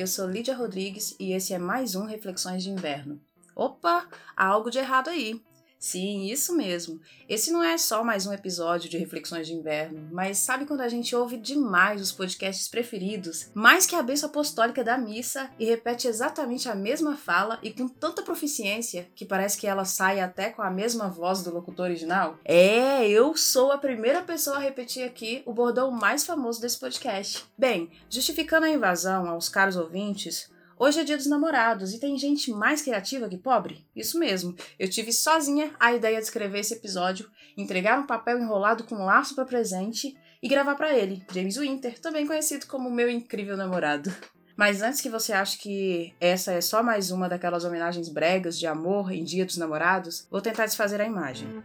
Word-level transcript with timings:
eu 0.00 0.06
sou 0.06 0.26
Lídia 0.26 0.56
Rodrigues 0.56 1.14
e 1.20 1.32
esse 1.32 1.52
é 1.52 1.58
mais 1.58 1.94
um 1.94 2.06
Reflexões 2.06 2.62
de 2.62 2.70
Inverno. 2.70 3.20
Opa, 3.54 4.08
há 4.34 4.46
algo 4.46 4.70
de 4.70 4.78
errado 4.78 5.10
aí. 5.10 5.38
Sim, 5.80 6.26
isso 6.26 6.54
mesmo. 6.54 7.00
Esse 7.26 7.50
não 7.50 7.64
é 7.64 7.78
só 7.78 8.04
mais 8.04 8.26
um 8.26 8.34
episódio 8.34 8.90
de 8.90 8.98
Reflexões 8.98 9.46
de 9.46 9.54
Inverno, 9.54 10.10
mas 10.12 10.36
sabe 10.36 10.66
quando 10.66 10.82
a 10.82 10.88
gente 10.88 11.16
ouve 11.16 11.38
demais 11.38 12.02
os 12.02 12.12
podcasts 12.12 12.68
preferidos, 12.68 13.48
mais 13.54 13.86
que 13.86 13.96
a 13.96 14.02
bênção 14.02 14.28
apostólica 14.28 14.84
da 14.84 14.98
missa, 14.98 15.50
e 15.58 15.64
repete 15.64 16.06
exatamente 16.06 16.68
a 16.68 16.74
mesma 16.74 17.16
fala 17.16 17.58
e 17.62 17.72
com 17.72 17.88
tanta 17.88 18.20
proficiência 18.20 19.08
que 19.14 19.24
parece 19.24 19.56
que 19.56 19.66
ela 19.66 19.86
sai 19.86 20.20
até 20.20 20.50
com 20.50 20.60
a 20.60 20.70
mesma 20.70 21.08
voz 21.08 21.42
do 21.42 21.54
locutor 21.54 21.86
original? 21.86 22.38
É, 22.44 23.08
eu 23.08 23.34
sou 23.34 23.72
a 23.72 23.78
primeira 23.78 24.20
pessoa 24.20 24.58
a 24.58 24.60
repetir 24.60 25.02
aqui 25.02 25.42
o 25.46 25.54
bordão 25.54 25.90
mais 25.90 26.26
famoso 26.26 26.60
desse 26.60 26.78
podcast. 26.78 27.46
Bem, 27.56 27.90
justificando 28.10 28.66
a 28.66 28.70
invasão 28.70 29.26
aos 29.30 29.48
caros 29.48 29.76
ouvintes, 29.76 30.50
Hoje 30.82 30.98
é 30.98 31.04
dia 31.04 31.18
dos 31.18 31.26
namorados 31.26 31.92
e 31.92 32.00
tem 32.00 32.16
gente 32.16 32.50
mais 32.50 32.80
criativa 32.80 33.28
que 33.28 33.36
pobre? 33.36 33.86
Isso 33.94 34.18
mesmo, 34.18 34.56
eu 34.78 34.88
tive 34.88 35.12
sozinha 35.12 35.70
a 35.78 35.92
ideia 35.92 36.16
de 36.16 36.22
escrever 36.22 36.60
esse 36.60 36.72
episódio, 36.72 37.30
entregar 37.54 37.98
um 37.98 38.06
papel 38.06 38.38
enrolado 38.38 38.84
com 38.84 38.94
um 38.94 39.04
laço 39.04 39.34
para 39.34 39.44
presente 39.44 40.16
e 40.42 40.48
gravar 40.48 40.76
para 40.76 40.96
ele, 40.96 41.22
James 41.34 41.58
Winter, 41.58 42.00
também 42.00 42.26
conhecido 42.26 42.66
como 42.66 42.90
meu 42.90 43.10
incrível 43.10 43.58
namorado. 43.58 44.10
Mas 44.56 44.80
antes 44.80 45.02
que 45.02 45.10
você 45.10 45.34
ache 45.34 45.58
que 45.58 46.14
essa 46.18 46.52
é 46.52 46.62
só 46.62 46.82
mais 46.82 47.10
uma 47.10 47.28
daquelas 47.28 47.62
homenagens 47.62 48.08
bregas 48.08 48.58
de 48.58 48.66
amor 48.66 49.12
em 49.12 49.22
Dia 49.22 49.44
dos 49.44 49.58
Namorados, 49.58 50.26
vou 50.30 50.40
tentar 50.40 50.64
desfazer 50.64 50.98
a 50.98 51.06
imagem. 51.06 51.62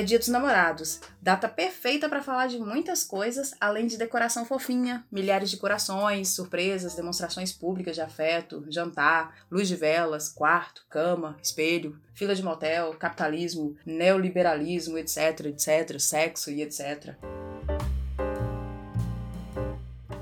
É 0.00 0.02
Dia 0.02 0.18
dos 0.18 0.28
Namorados, 0.28 0.98
data 1.20 1.46
perfeita 1.46 2.08
para 2.08 2.22
falar 2.22 2.46
de 2.46 2.58
muitas 2.58 3.04
coisas, 3.04 3.54
além 3.60 3.86
de 3.86 3.98
decoração 3.98 4.46
fofinha, 4.46 5.04
milhares 5.12 5.50
de 5.50 5.58
corações, 5.58 6.30
surpresas, 6.30 6.94
demonstrações 6.94 7.52
públicas 7.52 7.96
de 7.96 8.00
afeto, 8.00 8.64
jantar, 8.70 9.44
luz 9.50 9.68
de 9.68 9.76
velas, 9.76 10.30
quarto, 10.30 10.86
cama, 10.88 11.36
espelho, 11.42 12.00
fila 12.14 12.34
de 12.34 12.42
motel, 12.42 12.94
capitalismo, 12.94 13.76
neoliberalismo, 13.84 14.96
etc, 14.96 15.44
etc, 15.44 16.00
sexo 16.00 16.50
e 16.50 16.62
etc. 16.62 17.14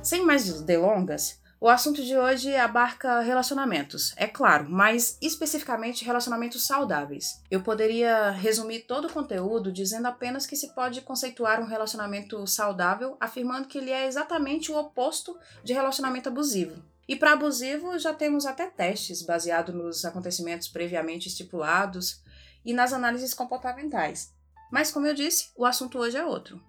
Sem 0.02 0.24
mais 0.24 0.60
delongas, 0.62 1.38
o 1.60 1.68
assunto 1.68 2.04
de 2.04 2.16
hoje 2.16 2.54
abarca 2.54 3.18
relacionamentos, 3.18 4.14
é 4.16 4.28
claro, 4.28 4.70
mas 4.70 5.18
especificamente 5.20 6.04
relacionamentos 6.04 6.64
saudáveis. 6.64 7.42
Eu 7.50 7.62
poderia 7.62 8.30
resumir 8.30 8.80
todo 8.86 9.06
o 9.08 9.12
conteúdo 9.12 9.72
dizendo 9.72 10.06
apenas 10.06 10.46
que 10.46 10.54
se 10.54 10.72
pode 10.72 11.00
conceituar 11.00 11.60
um 11.60 11.66
relacionamento 11.66 12.46
saudável 12.46 13.16
afirmando 13.18 13.66
que 13.66 13.78
ele 13.78 13.90
é 13.90 14.06
exatamente 14.06 14.70
o 14.70 14.78
oposto 14.78 15.36
de 15.64 15.72
relacionamento 15.72 16.28
abusivo. 16.28 16.80
E 17.08 17.16
para 17.16 17.32
abusivo 17.32 17.98
já 17.98 18.14
temos 18.14 18.46
até 18.46 18.66
testes 18.66 19.22
baseados 19.22 19.74
nos 19.74 20.04
acontecimentos 20.04 20.68
previamente 20.68 21.26
estipulados 21.26 22.22
e 22.64 22.72
nas 22.72 22.92
análises 22.92 23.34
comportamentais. 23.34 24.32
Mas 24.70 24.92
como 24.92 25.08
eu 25.08 25.14
disse, 25.14 25.50
o 25.56 25.66
assunto 25.66 25.98
hoje 25.98 26.18
é 26.18 26.24
outro. 26.24 26.62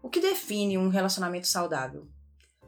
O 0.00 0.08
que 0.08 0.20
define 0.20 0.78
um 0.78 0.88
relacionamento 0.88 1.48
saudável? 1.48 2.13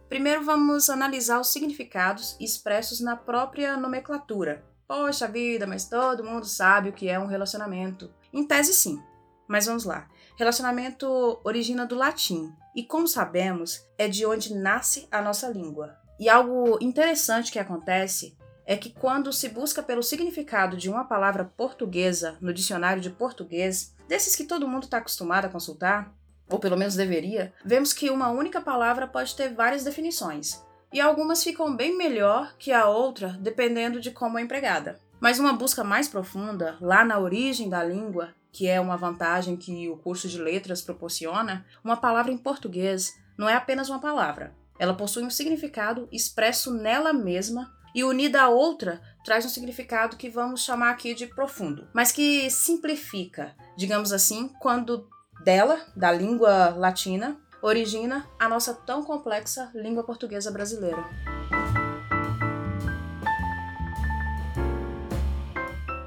Primeiro 0.09 0.45
vamos 0.45 0.89
analisar 0.89 1.41
os 1.41 1.53
significados 1.53 2.37
expressos 2.39 3.01
na 3.01 3.17
própria 3.17 3.77
nomenclatura. 3.77 4.65
Poxa 4.87 5.27
vida, 5.27 5.67
mas 5.67 5.89
todo 5.89 6.23
mundo 6.23 6.47
sabe 6.47 6.91
o 6.91 6.93
que 6.93 7.09
é 7.09 7.19
um 7.19 7.27
relacionamento. 7.27 8.13
Em 8.33 8.47
tese, 8.47 8.73
sim. 8.73 9.03
Mas 9.49 9.67
vamos 9.67 9.85
lá. 9.85 10.09
Relacionamento 10.37 11.41
origina 11.43 11.85
do 11.85 11.97
latim 11.97 12.53
e, 12.75 12.85
como 12.85 13.09
sabemos, 13.09 13.85
é 13.99 14.07
de 14.07 14.25
onde 14.25 14.55
nasce 14.55 15.09
a 15.11 15.21
nossa 15.21 15.49
língua. 15.49 15.97
E 16.21 16.29
algo 16.29 16.79
interessante 16.81 17.51
que 17.51 17.59
acontece 17.59 18.37
é 18.65 18.77
que 18.77 18.91
quando 18.91 19.33
se 19.33 19.49
busca 19.49 19.83
pelo 19.83 20.03
significado 20.03 20.77
de 20.77 20.89
uma 20.89 21.05
palavra 21.05 21.45
portuguesa 21.45 22.37
no 22.41 22.53
dicionário 22.53 23.03
de 23.03 23.11
português, 23.11 23.95
desses 24.09 24.37
que 24.37 24.45
todo 24.45 24.69
mundo 24.69 24.85
está 24.85 24.99
acostumado 24.99 25.47
a 25.47 25.49
consultar, 25.49 26.13
ou 26.49 26.59
pelo 26.59 26.77
menos 26.77 26.95
deveria, 26.95 27.53
vemos 27.65 27.93
que 27.93 28.11
uma 28.11 28.31
única 28.31 28.61
palavra 28.61 29.07
pode 29.07 29.35
ter 29.35 29.53
várias 29.53 29.85
definições, 29.85 30.63
e 30.93 31.01
algumas 31.01 31.43
ficam 31.43 31.75
bem 31.75 31.97
melhor 31.97 32.55
que 32.59 32.73
a 32.73 32.89
outra 32.89 33.37
dependendo 33.41 34.01
de 34.01 34.11
como 34.11 34.39
é 34.39 34.43
empregada. 34.43 35.01
Mas 35.21 35.39
uma 35.39 35.53
busca 35.53 35.83
mais 35.83 36.09
profunda, 36.09 36.77
lá 36.81 37.05
na 37.05 37.19
origem 37.19 37.69
da 37.69 37.83
língua, 37.83 38.35
que 38.53 38.67
é 38.67 38.81
uma 38.81 38.97
vantagem 38.97 39.57
que 39.57 39.89
o 39.89 39.97
curso 39.97 40.29
de 40.29 40.41
letras 40.41 40.81
proporciona, 40.81 41.67
uma 41.83 41.97
palavra 41.97 42.33
em 42.33 42.39
português 42.39 43.15
não 43.37 43.49
é 43.49 43.55
apenas 43.55 43.89
uma 43.89 43.99
palavra. 43.99 44.55
Ela 44.79 44.95
possui 44.95 45.23
um 45.23 45.31
significado 45.31 46.09
expresso 46.13 46.73
nela 46.73 47.13
mesma 47.13 47.71
e 47.95 48.05
unida 48.05 48.43
a 48.43 48.49
outra 48.49 49.01
traz 49.25 49.45
um 49.45 49.49
significado 49.49 50.17
que 50.17 50.29
vamos 50.29 50.63
chamar 50.63 50.91
aqui 50.91 51.15
de 51.15 51.27
profundo, 51.27 51.89
mas 51.95 52.13
que 52.13 52.51
simplifica, 52.51 53.55
digamos 53.77 54.13
assim, 54.13 54.49
quando 54.61 55.09
dela, 55.47 55.81
da 55.95 56.11
língua 56.11 56.71
latina, 56.71 57.41
origina 57.63 58.29
a 58.37 58.49
nossa 58.49 58.75
tão 58.75 59.05
complexa 59.05 59.71
língua 59.73 60.03
portuguesa 60.03 60.51
brasileira. 60.51 61.05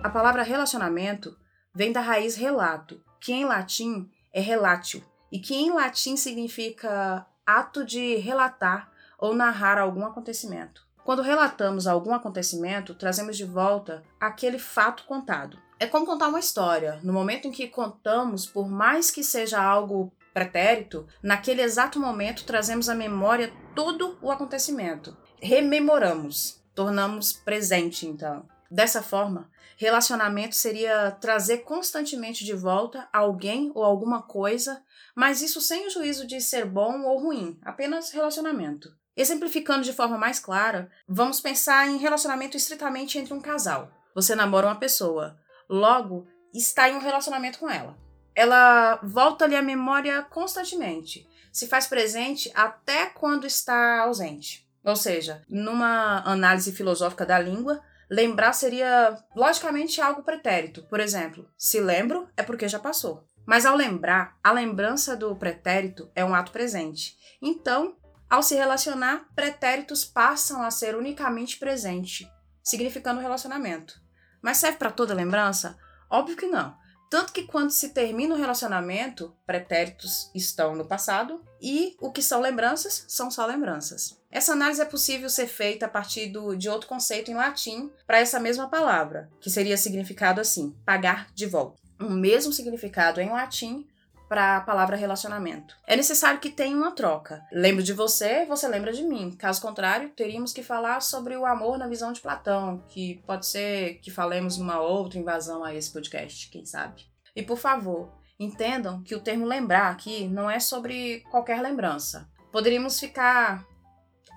A 0.04 0.10
palavra 0.10 0.44
relacionamento 0.44 1.38
vem 1.74 1.94
da 1.94 2.02
raiz 2.02 2.36
relato, 2.36 3.02
que 3.22 3.32
em 3.32 3.46
latim 3.46 4.12
é 4.34 4.42
relatio, 4.42 5.02
e 5.32 5.40
que 5.40 5.56
em 5.56 5.72
latim 5.72 6.18
significa 6.18 7.26
ato 7.46 7.86
de 7.86 8.18
relatar 8.18 8.92
ou 9.18 9.34
narrar 9.34 9.78
algum 9.78 10.06
acontecimento. 10.06 10.86
Quando 11.06 11.22
relatamos 11.22 11.88
algum 11.88 12.14
acontecimento, 12.14 12.94
trazemos 12.94 13.38
de 13.38 13.46
volta 13.46 14.04
aquele 14.20 14.60
fato 14.60 15.06
contado. 15.06 15.58
É 15.80 15.88
como 15.88 16.06
contar 16.06 16.28
uma 16.28 16.42
história. 16.42 17.00
No 17.04 17.14
momento 17.14 17.48
em 17.48 17.52
que 17.52 17.66
contamos, 17.66 18.46
por 18.46 18.68
mais 18.68 19.10
que 19.10 19.24
seja 19.24 19.64
algo 19.64 20.12
pretérito, 20.34 21.08
naquele 21.24 21.62
exato 21.62 21.98
momento 22.00 22.44
trazemos 22.44 22.90
à 22.90 22.96
memória 22.96 23.54
todo 23.74 24.18
o 24.22 24.30
acontecimento. 24.30 25.16
Rememoramos, 25.42 26.62
tornamos 26.76 27.32
presente, 27.32 28.06
então. 28.06 28.46
Dessa 28.70 29.02
forma, 29.02 29.50
relacionamento 29.78 30.54
seria 30.54 31.12
trazer 31.12 31.60
constantemente 31.60 32.44
de 32.44 32.54
volta 32.54 33.08
alguém 33.14 33.72
ou 33.74 33.84
alguma 33.84 34.22
coisa, 34.22 34.84
mas 35.16 35.42
isso 35.42 35.62
sem 35.62 35.88
o 35.88 35.90
juízo 35.90 36.28
de 36.28 36.42
ser 36.42 36.66
bom 36.66 37.04
ou 37.04 37.20
ruim, 37.20 37.58
apenas 37.64 38.12
relacionamento. 38.12 38.90
Exemplificando 39.16 39.84
de 39.84 39.94
forma 39.94 40.18
mais 40.18 40.40
clara, 40.40 40.92
vamos 41.08 41.40
pensar 41.40 41.88
em 41.88 41.98
relacionamento 41.98 42.58
estritamente 42.58 43.18
entre 43.18 43.34
um 43.34 43.42
casal. 43.42 43.90
Você 44.14 44.36
namora 44.36 44.68
uma 44.68 44.76
pessoa, 44.76 45.38
logo 45.70 46.28
está 46.54 46.90
em 46.90 46.96
um 46.96 47.00
relacionamento 47.00 47.60
com 47.60 47.70
ela. 47.70 47.98
Ela 48.34 49.00
volta-lhe 49.04 49.56
à 49.56 49.62
memória 49.62 50.22
constantemente, 50.24 51.30
se 51.52 51.68
faz 51.68 51.88
presente 51.88 52.52
até 52.56 53.08
quando 53.08 53.46
está 53.46 54.02
ausente. 54.02 54.68
Ou 54.84 54.96
seja, 54.96 55.44
numa 55.50 56.24
análise 56.26 56.72
filosófica 56.72 57.26
da 57.26 57.38
língua, 57.38 57.82
lembrar 58.10 58.54
seria 58.54 59.18
logicamente 59.36 60.02
algo 60.02 60.24
pretérito. 60.24 60.84
Por 60.84 61.00
exemplo, 61.00 61.50
se 61.58 61.80
lembro 61.80 62.30
é 62.36 62.44
porque 62.44 62.68
já 62.68 62.80
passou. 62.80 63.28
Mas 63.46 63.66
ao 63.66 63.76
lembrar, 63.76 64.38
a 64.44 64.52
lembrança 64.52 65.16
do 65.16 65.36
pretérito 65.36 66.10
é 66.16 66.24
um 66.24 66.36
ato 66.36 66.52
presente. 66.52 67.18
Então, 67.42 67.98
ao 68.30 68.44
se 68.44 68.56
relacionar, 68.56 69.28
pretéritos 69.36 70.06
passam 70.06 70.62
a 70.62 70.70
ser 70.70 70.96
unicamente 70.96 71.58
presente, 71.58 72.32
significando 72.64 73.20
relacionamento. 73.20 74.00
Mas 74.42 74.58
serve 74.58 74.78
para 74.78 74.92
toda 74.92 75.14
lembrança? 75.14 75.78
Óbvio 76.10 76.38
que 76.38 76.48
não. 76.48 76.76
Tanto 77.10 77.34
que 77.34 77.44
quando 77.44 77.72
se 77.72 77.90
termina 77.90 78.36
o 78.36 78.38
relacionamento, 78.38 79.36
pretéritos 79.46 80.30
estão 80.36 80.76
no 80.76 80.86
passado 80.86 81.44
e 81.60 81.96
o 82.00 82.12
que 82.12 82.22
são 82.22 82.40
lembranças 82.40 83.04
são 83.08 83.32
só 83.32 83.48
lembranças. 83.48 84.20
Essa 84.30 84.52
análise 84.54 84.80
é 84.80 84.86
possível 84.86 85.28
ser 85.28 85.48
feita 85.48 85.88
a 85.88 85.90
partir 85.90 86.28
do, 86.28 86.56
de 86.56 86.70
outro 86.70 86.88
conceito 86.88 87.32
em 87.32 87.34
latim 87.34 87.92
para 88.06 88.20
essa 88.20 88.40
mesma 88.40 88.70
palavra, 88.70 89.28
que 89.42 89.50
seria 89.50 89.76
significado 89.76 90.40
assim: 90.40 90.76
pagar 90.86 91.34
de 91.34 91.48
volta. 91.48 91.80
O 92.00 92.12
mesmo 92.12 92.54
significado 92.54 93.20
em 93.20 93.30
latim 93.30 93.88
para 94.30 94.58
a 94.58 94.62
palavra 94.62 94.96
relacionamento. 94.96 95.76
É 95.88 95.96
necessário 95.96 96.40
que 96.40 96.52
tenha 96.52 96.78
uma 96.78 96.92
troca. 96.92 97.44
Lembro 97.52 97.84
de 97.84 97.92
você, 97.92 98.46
você 98.46 98.68
lembra 98.68 98.94
de 98.94 99.04
mim. 99.04 99.36
Caso 99.36 99.60
contrário, 99.60 100.10
teríamos 100.10 100.54
que 100.54 100.62
falar 100.62 101.02
sobre 101.02 101.36
o 101.36 101.48
amor 101.48 101.80
na 101.80 101.88
visão 101.88 102.14
de 102.14 102.22
Platão, 102.22 102.86
que 102.88 103.22
pode 103.26 103.48
ser 103.48 103.96
que 103.96 104.12
falemos 104.12 104.58
numa 104.58 104.80
outra 104.80 105.18
invasão 105.18 105.64
a 105.64 105.74
esse 105.74 105.92
podcast, 105.92 106.48
quem 106.50 106.64
sabe. 106.64 107.08
E 107.36 107.42
por 107.42 107.58
favor, 107.58 108.14
entendam 108.40 109.02
que 109.02 109.16
o 109.16 109.20
termo 109.20 109.46
lembrar 109.46 109.90
aqui 109.90 110.28
não 110.28 110.50
é 110.50 110.60
sobre 110.60 111.22
qualquer 111.32 111.62
lembrança. 111.62 112.30
Poderíamos 112.52 113.00
ficar 113.00 113.66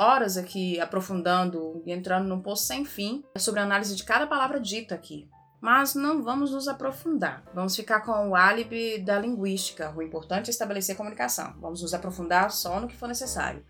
horas 0.01 0.39
aqui 0.39 0.81
aprofundando 0.81 1.83
e 1.87 1.93
entrando 1.93 2.27
num 2.27 2.41
poço 2.41 2.67
sem 2.67 2.85
fim 2.85 3.23
sobre 3.37 3.61
a 3.61 3.65
análise 3.65 3.95
de 3.95 4.05
cada 4.05 4.27
palavra 4.27 4.59
dita 4.59 4.95
aqui. 4.95 5.29
Mas 5.63 5.95
não 5.95 6.25
vamos 6.25 6.51
nos 6.51 6.67
aprofundar. 6.67 7.45
Vamos 7.55 7.77
ficar 7.77 8.01
com 8.01 8.31
o 8.31 8.35
álibi 8.35 8.99
da 8.99 9.17
linguística. 9.17 9.95
O 9.97 10.03
importante 10.03 10.49
é 10.49 10.51
estabelecer 10.51 10.97
comunicação. 10.97 11.55
Vamos 11.61 11.81
nos 11.81 11.95
aprofundar 11.95 12.51
só 12.51 12.81
no 12.81 12.89
que 12.89 12.97
for 12.97 13.07
necessário. 13.07 13.65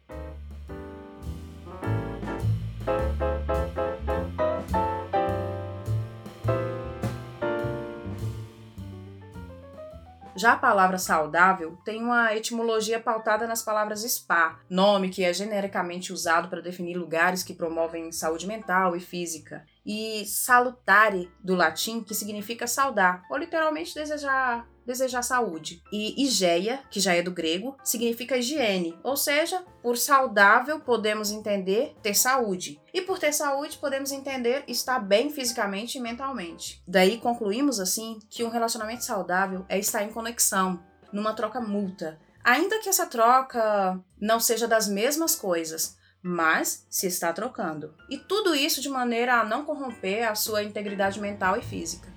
Já 10.35 10.55
a 10.55 10.57
palavra 10.57 10.97
saudável 10.97 11.79
tem 11.85 12.03
uma 12.03 12.35
etimologia 12.35 12.99
pautada 12.99 13.47
nas 13.47 13.63
palavras 13.63 14.01
spa, 14.01 14.59
nome 14.69 15.11
que 15.11 15.23
é 15.23 15.33
genericamente 15.33 16.11
usado 16.11 16.49
para 16.49 16.63
definir 16.63 16.97
lugares 16.97 17.43
que 17.43 17.53
promovem 17.55 18.11
saúde 18.11 18.47
mental 18.47 18.97
e 18.97 19.01
física, 19.01 19.65
e 19.85 20.25
salutare, 20.27 21.31
do 21.43 21.55
latim, 21.55 22.03
que 22.03 22.15
significa 22.15 22.67
saudar, 22.67 23.23
ou 23.31 23.37
literalmente 23.37 23.95
desejar 23.95 24.67
desejar 24.87 25.23
saúde. 25.23 25.83
E 25.93 26.25
higeia, 26.25 26.83
que 26.91 27.01
já 27.01 27.15
é 27.15 27.23
do 27.23 27.31
grego, 27.31 27.77
significa 27.85 28.37
higiene, 28.37 28.99
ou 29.03 29.17
seja, 29.17 29.65
por 29.83 29.97
saudável 29.97 30.81
podemos 30.81 31.31
entender 31.31 31.95
ter 32.03 32.15
saúde. 32.15 32.81
E 32.93 33.01
por 33.01 33.19
ter 33.19 33.33
saúde 33.33 33.79
podemos 33.79 34.13
entender 34.13 34.65
estar 34.67 34.99
bem 34.99 35.31
fisicamente 35.31 35.99
e 35.99 36.01
mentalmente. 36.01 36.83
Daí 36.87 37.19
concluímos 37.19 37.81
assim 37.81 38.19
que 38.29 38.45
um 38.45 38.51
relacionamento 38.51 39.05
saudável 39.05 39.65
é 39.69 39.79
estar 39.79 40.03
em 40.03 40.13
conexão, 40.13 40.83
numa 41.13 41.35
troca 41.35 41.61
mútua. 41.61 42.19
Ainda 42.45 42.81
que 42.81 42.89
essa 42.89 43.07
troca 43.07 44.01
não 44.21 44.41
seja 44.41 44.67
das 44.67 44.89
mesmas 44.89 45.37
coisas, 45.37 45.97
mas 46.23 46.87
se 46.89 47.07
está 47.07 47.33
trocando. 47.33 47.95
E 48.09 48.17
tudo 48.17 48.55
isso 48.55 48.81
de 48.81 48.89
maneira 48.89 49.41
a 49.41 49.45
não 49.45 49.65
corromper 49.65 50.29
a 50.29 50.35
sua 50.35 50.63
integridade 50.63 51.21
mental 51.21 51.57
e 51.57 51.63
física. 51.63 52.13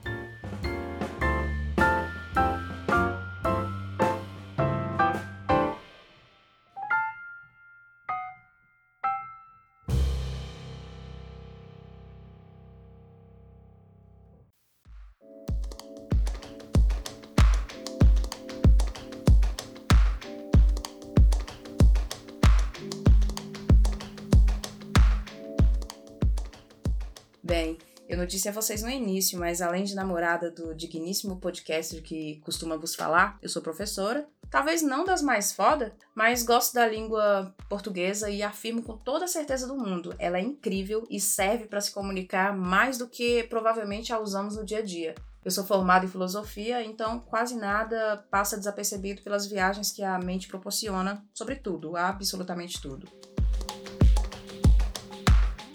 Eu 28.16 28.20
não 28.20 28.26
disse 28.26 28.48
a 28.48 28.52
vocês 28.52 28.82
no 28.82 28.90
início, 28.90 29.38
mas 29.38 29.62
além 29.62 29.84
de 29.84 29.94
namorada 29.94 30.50
do 30.50 30.74
digníssimo 30.74 31.36
podcaster 31.36 32.02
que 32.02 32.40
costuma 32.46 32.78
vos 32.78 32.96
falar, 32.96 33.38
eu 33.42 33.50
sou 33.50 33.62
professora. 33.62 34.26
Talvez 34.50 34.82
não 34.82 35.04
das 35.04 35.22
mais 35.22 35.52
foda, 35.52 35.94
mas 36.16 36.42
gosto 36.42 36.74
da 36.74 36.88
língua 36.88 37.54
portuguesa 37.68 38.30
e 38.30 38.42
afirmo 38.42 38.82
com 38.82 38.96
toda 38.96 39.26
a 39.26 39.28
certeza 39.28 39.68
do 39.68 39.76
mundo, 39.76 40.16
ela 40.18 40.38
é 40.38 40.42
incrível 40.42 41.06
e 41.10 41.20
serve 41.20 41.66
para 41.66 41.82
se 41.82 41.92
comunicar 41.92 42.56
mais 42.56 42.98
do 42.98 43.06
que 43.06 43.44
provavelmente 43.44 44.14
a 44.14 44.20
usamos 44.20 44.56
no 44.56 44.64
dia 44.64 44.80
a 44.80 44.84
dia. 44.84 45.14
Eu 45.44 45.52
sou 45.52 45.66
formada 45.66 46.06
em 46.06 46.10
filosofia, 46.10 46.82
então 46.84 47.20
quase 47.20 47.56
nada 47.56 48.26
passa 48.32 48.58
desapercebido 48.58 49.24
pelas 49.24 49.46
viagens 49.46 49.92
que 49.92 50.02
a 50.02 50.18
mente 50.18 50.48
proporciona 50.48 51.22
sobre 51.34 51.56
tudo, 51.56 51.98
absolutamente 51.98 52.82
tudo. 52.82 53.35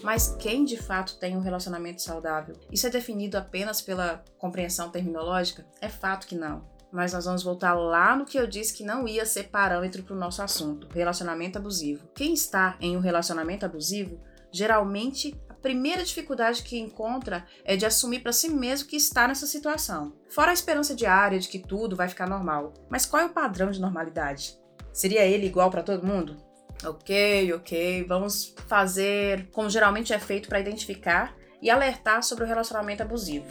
Mas 0.03 0.35
quem 0.39 0.65
de 0.65 0.77
fato 0.77 1.17
tem 1.17 1.35
um 1.37 1.41
relacionamento 1.41 2.01
saudável? 2.01 2.55
Isso 2.71 2.87
é 2.87 2.89
definido 2.89 3.37
apenas 3.37 3.81
pela 3.81 4.23
compreensão 4.37 4.89
terminológica? 4.89 5.65
É 5.79 5.89
fato 5.89 6.27
que 6.27 6.35
não. 6.35 6.69
Mas 6.91 7.13
nós 7.13 7.25
vamos 7.25 7.43
voltar 7.43 7.73
lá 7.73 8.15
no 8.15 8.25
que 8.25 8.37
eu 8.37 8.45
disse 8.45 8.73
que 8.73 8.83
não 8.83 9.07
ia 9.07 9.25
ser 9.25 9.43
parâmetro 9.43 10.03
para 10.03 10.15
o 10.15 10.19
nosso 10.19 10.41
assunto: 10.41 10.87
relacionamento 10.93 11.57
abusivo. 11.57 12.07
Quem 12.13 12.33
está 12.33 12.75
em 12.81 12.97
um 12.97 12.99
relacionamento 12.99 13.65
abusivo, 13.65 14.19
geralmente 14.51 15.39
a 15.47 15.53
primeira 15.53 16.03
dificuldade 16.03 16.63
que 16.63 16.77
encontra 16.77 17.45
é 17.63 17.77
de 17.77 17.85
assumir 17.85 18.19
para 18.19 18.33
si 18.33 18.49
mesmo 18.49 18.89
que 18.89 18.97
está 18.97 19.27
nessa 19.27 19.47
situação. 19.47 20.13
Fora 20.29 20.51
a 20.51 20.53
esperança 20.53 20.93
diária 20.93 21.39
de 21.39 21.47
que 21.47 21.59
tudo 21.59 21.95
vai 21.95 22.09
ficar 22.09 22.27
normal. 22.27 22.73
Mas 22.89 23.05
qual 23.05 23.21
é 23.21 23.25
o 23.25 23.33
padrão 23.33 23.71
de 23.71 23.79
normalidade? 23.79 24.59
Seria 24.91 25.23
ele 25.23 25.47
igual 25.47 25.71
para 25.71 25.83
todo 25.83 26.05
mundo? 26.05 26.50
Ok, 26.83 27.53
ok, 27.53 28.05
vamos 28.07 28.55
fazer 28.67 29.49
como 29.51 29.69
geralmente 29.69 30.13
é 30.13 30.19
feito 30.19 30.49
para 30.49 30.59
identificar 30.59 31.35
e 31.61 31.69
alertar 31.69 32.23
sobre 32.23 32.43
o 32.43 32.47
relacionamento 32.47 33.03
abusivo. 33.03 33.45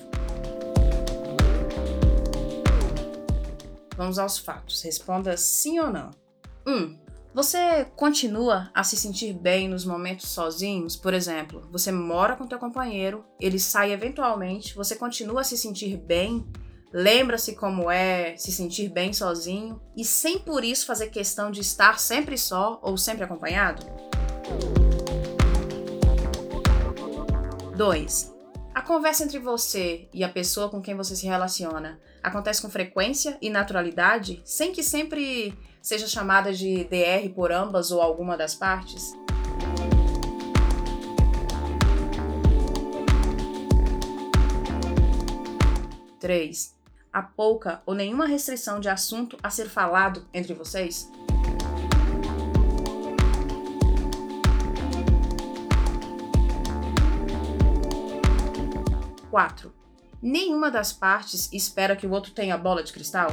Vamos 3.97 4.19
aos 4.19 4.39
fatos. 4.39 4.83
Responda 4.83 5.37
sim 5.37 5.79
ou 5.79 5.91
não. 5.91 6.11
1. 6.67 6.73
Um, 6.73 6.99
você 7.33 7.85
continua 7.95 8.69
a 8.75 8.83
se 8.83 8.97
sentir 8.97 9.33
bem 9.33 9.69
nos 9.69 9.85
momentos 9.85 10.29
sozinhos? 10.29 10.97
Por 10.97 11.15
exemplo, 11.15 11.69
você 11.71 11.93
mora 11.93 12.35
com 12.35 12.49
teu 12.49 12.59
companheiro, 12.59 13.25
ele 13.39 13.61
sai 13.61 13.93
eventualmente, 13.93 14.75
você 14.75 14.97
continua 14.97 15.43
a 15.43 15.45
se 15.45 15.57
sentir 15.57 15.97
bem 15.97 16.45
lembra-se 16.93 17.55
como 17.55 17.91
é 17.91 18.37
se 18.37 18.51
sentir 18.51 18.89
bem 18.89 19.13
sozinho 19.13 19.81
e 19.97 20.05
sem 20.05 20.39
por 20.39 20.65
isso 20.65 20.87
fazer 20.87 21.09
questão 21.09 21.51
de 21.51 21.61
estar 21.61 21.99
sempre 21.99 22.37
só 22.37 22.81
ou 22.83 22.97
sempre 22.97 23.25
acompanhado? 23.25 23.87
2. 27.77 28.35
A 28.75 28.83
conversa 28.83 29.25
entre 29.25 29.39
você 29.39 30.09
e 30.13 30.25
a 30.25 30.29
pessoa 30.29 30.69
com 30.69 30.83
quem 30.83 30.97
você 30.97 31.15
se 31.15 31.27
relaciona 31.27 32.01
acontece 32.23 32.61
com 32.61 32.69
frequência 32.69 33.39
e 33.41 33.49
naturalidade, 33.49 34.43
sem 34.45 34.73
que 34.73 34.83
sempre 34.83 35.57
seja 35.81 36.07
chamada 36.07 36.53
de 36.53 36.85
DR 36.85 37.29
por 37.35 37.53
ambas 37.53 37.91
ou 37.91 38.03
alguma 38.03 38.37
das 38.37 38.55
partes? 38.55 39.13
3 46.19 46.80
há 47.13 47.23
pouca 47.23 47.83
ou 47.85 47.95
nenhuma 47.95 48.27
restrição 48.27 48.81
de 48.81 48.89
assunto 48.89 49.37
a 49.43 49.51
ser 49.51 49.69
falado 49.69 50.27
entre 50.33 50.55
vocês? 50.55 51.11
Quatro. 59.31 59.73
Nenhuma 60.23 60.71
das 60.71 60.93
partes 60.93 61.51
espera 61.53 61.97
que 61.97 62.07
o 62.07 62.11
outro 62.11 62.33
tenha 62.33 62.59
bola 62.59 62.83
de 62.83 62.93
cristal? 62.93 63.31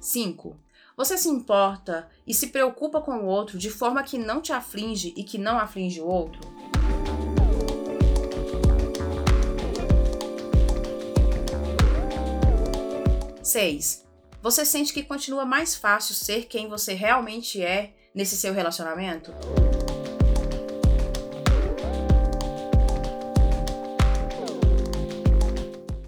Cinco. 0.00 0.56
Você 0.96 1.18
se 1.18 1.28
importa 1.28 2.08
e 2.26 2.32
se 2.32 2.46
preocupa 2.46 3.02
com 3.02 3.18
o 3.18 3.26
outro 3.26 3.58
de 3.58 3.68
forma 3.68 4.02
que 4.02 4.16
não 4.16 4.40
te 4.40 4.50
aflige 4.50 5.12
e 5.14 5.22
que 5.22 5.36
não 5.36 5.58
aflige 5.58 6.00
o 6.00 6.06
outro? 6.06 6.40
6. 13.42 14.06
Você 14.40 14.64
sente 14.64 14.94
que 14.94 15.02
continua 15.02 15.44
mais 15.44 15.74
fácil 15.74 16.14
ser 16.14 16.46
quem 16.46 16.66
você 16.66 16.94
realmente 16.94 17.62
é 17.62 17.92
nesse 18.14 18.34
seu 18.34 18.54
relacionamento? 18.54 19.34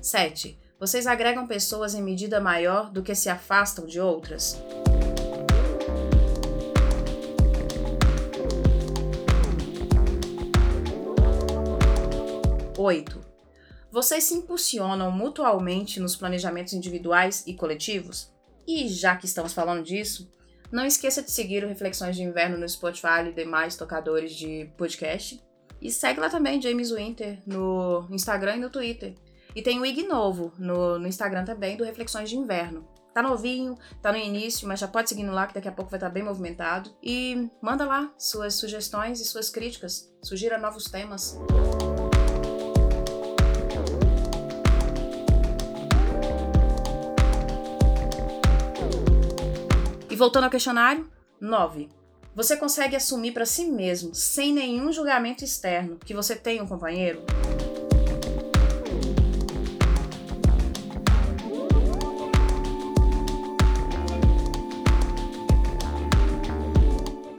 Sete. 0.00 0.59
Vocês 0.80 1.09
agregam 1.09 1.47
pessoas 1.47 1.92
em 1.92 2.00
medida 2.00 2.40
maior 2.40 2.88
do 2.88 3.02
que 3.02 3.14
se 3.14 3.28
afastam 3.28 3.85
de 3.85 4.00
outras? 4.00 4.57
Oito. 12.88 13.21
Vocês 13.92 14.25
se 14.25 14.33
impulsionam 14.33 15.11
mutualmente 15.11 16.00
nos 16.00 16.16
planejamentos 16.16 16.73
individuais 16.73 17.45
e 17.47 17.52
coletivos? 17.52 18.33
E 18.66 18.88
já 18.88 19.14
que 19.14 19.26
estamos 19.26 19.52
falando 19.52 19.85
disso, 19.85 20.33
não 20.73 20.87
esqueça 20.87 21.23
de 21.23 21.30
seguir 21.30 21.62
o 21.62 21.68
Reflexões 21.68 22.16
de 22.16 22.23
Inverno 22.23 22.57
no 22.57 22.66
Spotify 22.66 23.28
e 23.28 23.33
demais 23.35 23.76
tocadores 23.76 24.35
de 24.35 24.73
podcast. 24.78 25.38
E 25.83 25.92
segue 25.92 26.18
lá 26.18 26.30
também 26.30 26.62
James 26.62 26.90
Winter 26.90 27.42
no 27.47 28.07
Instagram 28.11 28.57
e 28.57 28.61
no 28.61 28.71
Twitter. 28.71 29.14
E 29.54 29.61
tem 29.61 29.78
o 29.78 29.85
IG 29.85 30.04
novo 30.04 30.50
no, 30.59 30.99
no 30.99 31.07
Instagram 31.07 31.45
também 31.45 31.76
do 31.76 31.85
Reflexões 31.85 32.30
de 32.30 32.38
Inverno. 32.38 32.88
Tá 33.12 33.21
novinho, 33.21 33.76
tá 34.00 34.11
no 34.11 34.16
início, 34.16 34.66
mas 34.66 34.80
já 34.80 34.88
pode 34.88 35.11
seguir 35.11 35.25
no 35.25 35.35
lá 35.35 35.47
que 35.47 35.52
daqui 35.52 35.68
a 35.68 35.73
pouco 35.73 35.90
vai 35.90 35.99
estar 35.99 36.09
bem 36.09 36.23
movimentado. 36.23 36.88
E 37.02 37.50
manda 37.61 37.85
lá 37.85 38.11
suas 38.16 38.54
sugestões 38.54 39.21
e 39.21 39.26
suas 39.26 39.50
críticas. 39.50 40.11
Sugira 40.23 40.57
novos 40.57 40.85
temas. 40.85 41.38
Voltando 50.19 50.45
ao 50.45 50.51
questionário, 50.51 51.09
9. 51.41 51.89
Você 52.35 52.57
consegue 52.57 52.97
assumir 52.97 53.33
para 53.33 53.47
si 53.47 53.65
mesmo, 53.67 54.15
sem 54.15 54.53
nenhum 54.53 54.93
julgamento 54.93 55.45
externo, 55.45 55.97
que 56.05 56.13
você 56.13 56.35
tem 56.35 56.61
um 56.61 56.67
companheiro? 56.67 57.23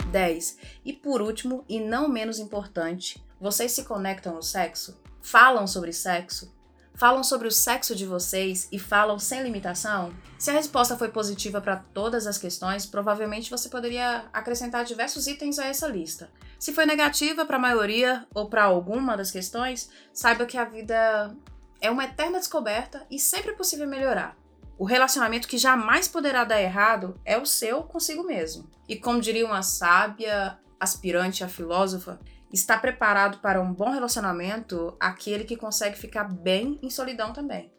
10. 0.09 0.57
E 0.83 0.93
por 0.93 1.21
último, 1.21 1.63
e 1.67 1.79
não 1.79 2.07
menos 2.07 2.39
importante, 2.39 3.23
vocês 3.39 3.73
se 3.73 3.83
conectam 3.83 4.33
no 4.33 4.41
sexo? 4.41 4.99
Falam 5.21 5.67
sobre 5.67 5.93
sexo? 5.93 6.57
Falam 6.99 7.23
sobre 7.23 7.47
o 7.47 7.51
sexo 7.51 7.95
de 7.95 8.05
vocês 8.05 8.67
e 8.73 8.77
falam 8.77 9.17
sem 9.17 9.41
limitação? 9.41 10.13
Se 10.37 10.49
a 10.49 10.53
resposta 10.53 10.97
foi 10.97 11.07
positiva 11.07 11.61
para 11.61 11.77
todas 11.77 12.27
as 12.27 12.37
questões, 12.37 12.85
provavelmente 12.85 13.49
você 13.49 13.69
poderia 13.69 14.25
acrescentar 14.33 14.83
diversos 14.83 15.25
itens 15.25 15.57
a 15.59 15.65
essa 15.65 15.87
lista. 15.87 16.29
Se 16.59 16.73
foi 16.73 16.85
negativa 16.85 17.45
para 17.45 17.55
a 17.55 17.59
maioria 17.59 18.27
ou 18.35 18.49
para 18.49 18.65
alguma 18.65 19.15
das 19.15 19.31
questões, 19.31 19.89
saiba 20.11 20.45
que 20.45 20.57
a 20.57 20.65
vida 20.65 21.33
é 21.79 21.89
uma 21.89 22.03
eterna 22.03 22.37
descoberta 22.37 23.07
e 23.09 23.17
sempre 23.17 23.51
é 23.51 23.55
possível 23.55 23.87
melhorar. 23.87 24.35
O 24.77 24.83
relacionamento 24.83 25.47
que 25.47 25.57
jamais 25.57 26.05
poderá 26.05 26.43
dar 26.43 26.61
errado 26.61 27.17
é 27.23 27.37
o 27.37 27.45
seu 27.45 27.81
consigo 27.81 28.23
mesmo. 28.23 28.69
E 28.89 28.97
como 28.97 29.21
diria 29.21 29.45
uma 29.45 29.63
sábia 29.63 30.59
aspirante 30.77 31.45
a 31.45 31.47
filósofa, 31.47 32.19
está 32.51 32.77
preparado 32.77 33.39
para 33.39 33.61
um 33.61 33.73
bom 33.73 33.89
relacionamento 33.89 34.95
aquele 34.99 35.43
que 35.43 35.55
consegue 35.55 35.97
ficar 35.97 36.23
bem 36.23 36.79
em 36.81 36.89
solidão 36.89 37.31
também. 37.31 37.71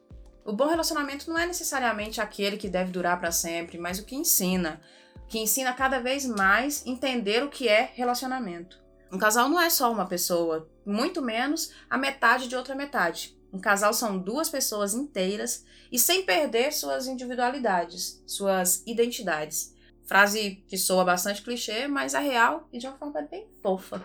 O 0.44 0.52
bom 0.52 0.66
relacionamento 0.66 1.28
não 1.28 1.38
é 1.38 1.46
necessariamente 1.46 2.20
aquele 2.20 2.56
que 2.56 2.68
deve 2.68 2.90
durar 2.90 3.18
para 3.20 3.32
sempre, 3.32 3.78
mas 3.78 3.98
o 3.98 4.04
que 4.04 4.16
ensina, 4.16 4.80
que 5.28 5.38
ensina 5.38 5.72
cada 5.72 6.00
vez 6.00 6.24
mais 6.26 6.84
entender 6.86 7.42
o 7.42 7.50
que 7.50 7.68
é 7.68 7.90
relacionamento. 7.94 8.80
Um 9.12 9.18
casal 9.18 9.48
não 9.48 9.60
é 9.60 9.68
só 9.68 9.92
uma 9.92 10.06
pessoa, 10.06 10.68
muito 10.86 11.20
menos 11.20 11.72
a 11.88 11.98
metade 11.98 12.48
de 12.48 12.56
outra 12.56 12.74
metade. 12.74 13.36
Um 13.52 13.58
casal 13.58 13.92
são 13.92 14.18
duas 14.18 14.48
pessoas 14.48 14.94
inteiras 14.94 15.64
e 15.90 15.98
sem 15.98 16.24
perder 16.24 16.72
suas 16.72 17.08
individualidades, 17.08 18.22
suas 18.26 18.82
identidades. 18.86 19.74
Frase 20.10 20.64
que 20.66 20.76
soa 20.76 21.04
bastante 21.04 21.40
clichê, 21.40 21.86
mas 21.86 22.14
é 22.14 22.18
real 22.18 22.68
e 22.72 22.80
de 22.80 22.88
uma 22.88 22.96
forma 22.96 23.22
bem 23.22 23.46
fofa. 23.62 24.04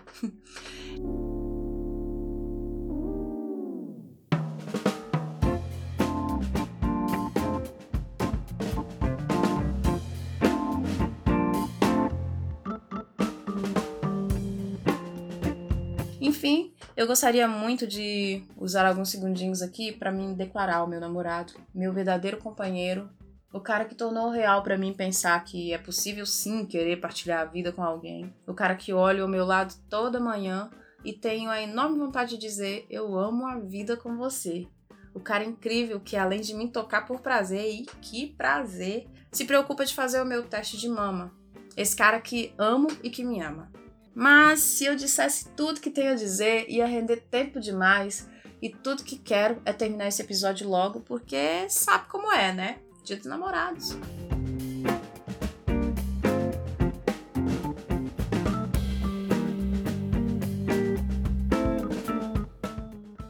Enfim, 16.20 16.72
eu 16.96 17.08
gostaria 17.08 17.48
muito 17.48 17.84
de 17.84 18.44
usar 18.56 18.86
alguns 18.86 19.08
segundinhos 19.08 19.60
aqui 19.60 19.90
para 19.90 20.12
me 20.12 20.36
declarar 20.36 20.76
ao 20.76 20.86
meu 20.86 21.00
namorado, 21.00 21.54
meu 21.74 21.92
verdadeiro 21.92 22.36
companheiro, 22.36 23.10
o 23.52 23.60
cara 23.60 23.84
que 23.84 23.94
tornou 23.94 24.30
real 24.30 24.62
para 24.62 24.76
mim 24.76 24.92
pensar 24.92 25.42
que 25.44 25.72
é 25.72 25.78
possível 25.78 26.26
sim 26.26 26.66
querer 26.66 27.00
partilhar 27.00 27.40
a 27.40 27.44
vida 27.44 27.72
com 27.72 27.82
alguém, 27.82 28.34
o 28.46 28.54
cara 28.54 28.74
que 28.74 28.92
olha 28.92 29.22
ao 29.22 29.28
meu 29.28 29.44
lado 29.44 29.74
toda 29.88 30.20
manhã 30.20 30.70
e 31.04 31.12
tenho 31.12 31.48
a 31.50 31.62
enorme 31.62 31.98
vontade 31.98 32.30
de 32.30 32.38
dizer 32.38 32.86
eu 32.90 33.16
amo 33.18 33.46
a 33.46 33.58
vida 33.58 33.96
com 33.96 34.16
você. 34.16 34.66
O 35.14 35.20
cara 35.20 35.44
incrível 35.44 35.98
que 35.98 36.16
além 36.16 36.40
de 36.42 36.52
me 36.52 36.68
tocar 36.68 37.06
por 37.06 37.20
prazer 37.20 37.72
e 37.72 37.86
que 38.02 38.34
prazer, 38.34 39.06
se 39.32 39.46
preocupa 39.46 39.84
de 39.84 39.94
fazer 39.94 40.20
o 40.20 40.26
meu 40.26 40.42
teste 40.42 40.76
de 40.76 40.88
mama. 40.88 41.32
Esse 41.74 41.96
cara 41.96 42.20
que 42.20 42.52
amo 42.58 42.88
e 43.02 43.08
que 43.08 43.24
me 43.24 43.40
ama. 43.40 43.72
Mas 44.14 44.60
se 44.60 44.84
eu 44.84 44.96
dissesse 44.96 45.48
tudo 45.50 45.80
que 45.80 45.90
tenho 45.90 46.12
a 46.12 46.16
dizer, 46.16 46.68
ia 46.68 46.86
render 46.86 47.22
tempo 47.30 47.60
demais. 47.60 48.28
E 48.60 48.70
tudo 48.70 49.04
que 49.04 49.16
quero 49.16 49.60
é 49.64 49.72
terminar 49.72 50.08
esse 50.08 50.22
episódio 50.22 50.68
logo, 50.68 51.00
porque 51.00 51.68
sabe 51.68 52.08
como 52.08 52.32
é, 52.32 52.52
né? 52.52 52.78
Dia 53.06 53.16
dos 53.16 53.26
namorados. 53.26 53.96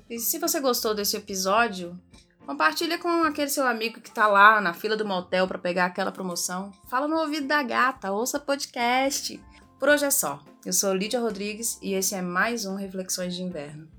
E 0.08 0.18
se 0.18 0.38
você 0.38 0.60
gostou 0.60 0.94
desse 0.94 1.18
episódio, 1.18 2.00
compartilha 2.46 2.98
com 2.98 3.24
aquele 3.24 3.50
seu 3.50 3.66
amigo 3.66 4.00
que 4.00 4.10
tá 4.10 4.26
lá 4.26 4.62
na 4.62 4.72
fila 4.72 4.96
do 4.96 5.04
motel 5.04 5.46
para 5.46 5.58
pegar 5.58 5.84
aquela 5.84 6.10
promoção. 6.10 6.72
Fala 6.88 7.06
no 7.06 7.18
ouvido 7.18 7.46
da 7.46 7.62
gata, 7.62 8.10
ouça 8.10 8.40
podcast. 8.40 9.38
Por 9.78 9.90
hoje 9.90 10.06
é 10.06 10.10
só. 10.10 10.42
Eu 10.64 10.72
sou 10.72 10.94
Lídia 10.94 11.20
Rodrigues 11.20 11.78
e 11.82 11.92
esse 11.92 12.14
é 12.14 12.22
mais 12.22 12.64
um 12.64 12.76
Reflexões 12.76 13.34
de 13.34 13.42
Inverno. 13.42 13.95